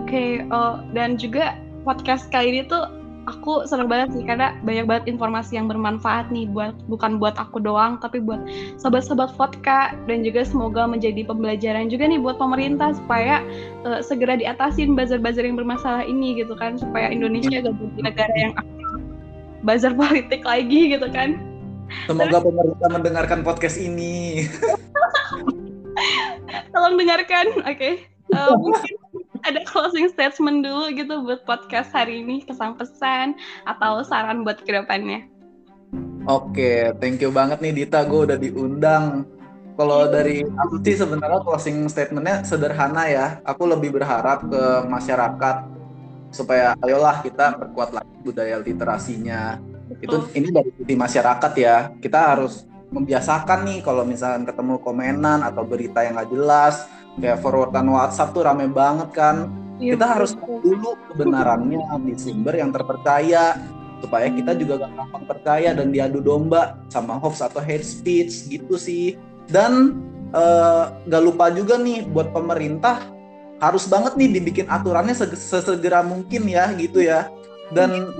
Oke, 0.00 0.08
okay, 0.08 0.28
oh, 0.48 0.80
dan 0.96 1.20
juga 1.20 1.60
podcast 1.84 2.32
kali 2.32 2.48
ini 2.48 2.60
tuh 2.64 2.88
aku 3.28 3.68
senang 3.68 3.86
banget 3.86 4.16
sih 4.16 4.24
karena 4.24 4.56
banyak 4.66 4.88
banget 4.88 5.04
informasi 5.14 5.54
yang 5.60 5.70
bermanfaat 5.70 6.32
nih 6.34 6.48
buat 6.50 6.74
bukan 6.90 7.22
buat 7.22 7.38
aku 7.38 7.62
doang 7.62 8.00
tapi 8.02 8.18
buat 8.18 8.42
sobat-sobat 8.80 9.30
vodka 9.38 9.94
dan 10.10 10.26
juga 10.26 10.42
semoga 10.42 10.90
menjadi 10.90 11.22
pembelajaran 11.22 11.86
juga 11.86 12.10
nih 12.10 12.18
buat 12.18 12.40
pemerintah 12.42 12.98
supaya 12.98 13.44
uh, 13.86 14.02
segera 14.02 14.34
diatasin 14.34 14.98
buzzer-buzzer 14.98 15.46
yang 15.46 15.54
bermasalah 15.54 16.02
ini 16.02 16.34
gitu 16.42 16.58
kan 16.58 16.74
supaya 16.74 17.14
Indonesia 17.14 17.62
gak 17.62 17.78
jadi 17.78 18.00
negara 18.10 18.34
yang 18.34 18.52
buzzer 19.62 19.94
politik 19.94 20.42
lagi 20.42 20.94
gitu 20.94 21.06
kan. 21.10 21.38
Semoga 22.08 22.42
pemerintah 22.42 22.88
mendengarkan 22.90 23.40
podcast 23.46 23.78
ini. 23.78 24.46
Tolong 26.72 26.96
dengarkan, 26.98 27.46
oke. 27.62 27.78
Okay. 27.78 27.92
Uh, 28.32 28.48
eh, 28.48 28.54
mungkin 28.56 28.94
ada 29.44 29.60
closing 29.68 30.08
statement 30.08 30.64
dulu 30.64 30.88
gitu 30.94 31.20
buat 31.26 31.44
podcast 31.44 31.92
hari 31.92 32.24
ini, 32.24 32.40
kesan-pesan 32.46 33.36
atau 33.68 34.00
saran 34.06 34.46
buat 34.46 34.62
ke 34.64 34.72
depannya. 34.72 35.28
Oke, 36.30 36.94
thank 37.02 37.18
you 37.18 37.34
banget 37.34 37.58
nih 37.58 37.82
Dita, 37.82 38.06
gue 38.06 38.30
udah 38.30 38.38
diundang. 38.38 39.26
Kalau 39.74 40.06
dari 40.06 40.44
aku 40.44 40.78
sih 40.84 40.94
sebenarnya 40.94 41.42
closing 41.42 41.88
statementnya 41.90 42.46
sederhana 42.46 43.08
ya. 43.08 43.26
Aku 43.42 43.66
lebih 43.66 43.96
berharap 43.96 44.46
ke 44.46 44.62
masyarakat 44.86 45.56
supaya 46.32 46.74
ayolah 46.80 47.20
kita 47.20 47.60
perkuat 47.60 47.92
lagi 47.92 48.14
budaya 48.24 48.58
literasinya. 48.58 49.60
Betul. 49.92 50.02
Itu 50.02 50.16
ini 50.34 50.48
dari 50.48 50.70
sisi 50.72 50.94
masyarakat 50.96 51.52
ya. 51.60 51.76
Kita 52.00 52.34
harus 52.34 52.64
membiasakan 52.92 53.68
nih 53.68 53.78
kalau 53.84 54.04
misalnya 54.08 54.50
ketemu 54.52 54.80
komenan 54.80 55.44
atau 55.44 55.64
berita 55.64 56.04
yang 56.04 56.16
nggak 56.16 56.32
jelas, 56.32 56.88
kayak 57.20 57.40
forwardan 57.44 57.88
WhatsApp 57.92 58.32
tuh 58.32 58.42
rame 58.44 58.68
banget 58.72 59.08
kan 59.12 59.52
ya, 59.76 59.96
kita 59.96 60.06
betul. 60.06 60.14
harus 60.16 60.32
dulu 60.64 60.90
kebenarannya 61.12 61.80
di 62.08 62.14
sumber 62.16 62.54
yang 62.56 62.70
terpercaya 62.72 63.58
supaya 64.02 64.26
kita 64.34 64.58
juga 64.58 64.82
gak 64.82 64.92
gampang 64.98 65.24
percaya 65.30 65.70
dan 65.78 65.94
diadu 65.94 66.18
domba 66.18 66.74
sama 66.90 67.22
hoax 67.22 67.38
atau 67.38 67.62
hate 67.62 67.86
speech 67.86 68.50
gitu 68.50 68.74
sih 68.74 69.14
dan 69.46 69.94
uh, 70.34 70.90
gak 71.06 71.22
lupa 71.22 71.54
juga 71.54 71.78
nih 71.78 72.08
buat 72.10 72.34
pemerintah 72.34 73.06
harus 73.62 73.86
banget 73.86 74.18
nih 74.18 74.42
dibikin 74.42 74.66
aturannya 74.66 75.14
sesegera 75.14 76.02
mungkin 76.02 76.50
ya 76.50 76.74
gitu 76.74 76.98
ya. 76.98 77.30
Dan 77.70 78.10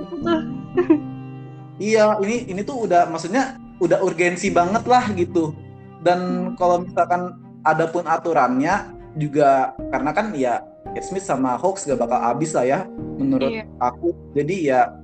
iya 1.83 2.15
ini 2.23 2.47
ini 2.47 2.63
tuh 2.63 2.87
udah 2.87 3.11
maksudnya 3.11 3.59
udah 3.83 3.99
urgensi 3.99 4.47
banget 4.47 4.87
lah 4.87 5.11
gitu. 5.11 5.51
Dan 5.99 6.53
kalau 6.55 6.87
misalkan 6.87 7.35
adapun 7.67 8.07
aturannya 8.07 8.95
juga 9.19 9.75
karena 9.91 10.11
kan 10.15 10.31
ya 10.31 10.63
Kate 10.95 11.05
Smith 11.11 11.27
sama 11.27 11.59
hoax 11.59 11.83
gak 11.83 11.99
bakal 11.99 12.23
habis 12.23 12.55
lah 12.55 12.63
ya 12.63 12.79
menurut 13.19 13.51
iya. 13.51 13.67
aku. 13.83 14.15
Jadi 14.31 14.71
ya 14.71 14.95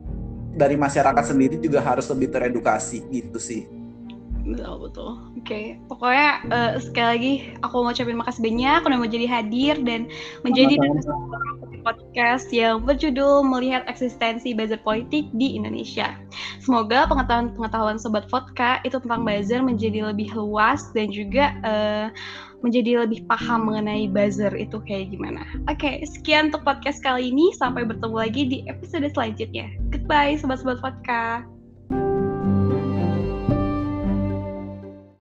dari 0.56 0.80
masyarakat 0.80 1.36
sendiri 1.36 1.60
juga 1.60 1.84
harus 1.84 2.08
lebih 2.10 2.32
teredukasi 2.32 3.04
gitu 3.12 3.38
sih 3.38 3.79
betul 4.56 4.74
betul 4.90 5.12
oke 5.38 5.46
okay. 5.46 5.66
pokoknya 5.86 6.30
uh, 6.50 6.72
sekali 6.82 7.08
lagi 7.08 7.34
aku 7.62 7.76
mau 7.86 7.94
ucapin 7.94 8.18
makasih 8.18 8.44
banyak 8.44 8.80
udah 8.86 8.98
mau 8.98 9.10
jadi 9.10 9.28
hadir 9.30 9.76
dan 9.86 10.10
menjadi 10.42 10.76
podcast 11.80 12.52
yang 12.52 12.84
berjudul 12.84 13.46
melihat 13.48 13.88
eksistensi 13.88 14.52
buzzer 14.52 14.82
politik 14.84 15.30
di 15.38 15.56
Indonesia 15.56 16.18
semoga 16.60 17.08
pengetahuan-pengetahuan 17.08 18.02
sobat 18.02 18.28
vodka 18.28 18.84
itu 18.84 19.00
tentang 19.00 19.24
buzzer 19.24 19.64
menjadi 19.64 20.12
lebih 20.12 20.34
luas 20.36 20.92
dan 20.92 21.08
juga 21.14 21.56
uh, 21.64 22.08
menjadi 22.60 23.08
lebih 23.08 23.24
paham 23.28 23.72
mengenai 23.72 24.12
buzzer 24.12 24.52
itu 24.56 24.84
kayak 24.84 25.16
gimana. 25.16 25.48
Oke, 25.72 25.80
okay, 25.80 25.96
sekian 26.04 26.52
untuk 26.52 26.68
podcast 26.68 27.00
kali 27.00 27.32
ini. 27.32 27.56
Sampai 27.56 27.88
bertemu 27.88 28.16
lagi 28.20 28.44
di 28.52 28.58
episode 28.68 29.08
selanjutnya. 29.16 29.72
Goodbye, 29.92 30.36
sobat-sobat 30.36 30.84
vodka. 30.84 31.48